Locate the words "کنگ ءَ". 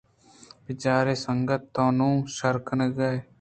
2.67-2.97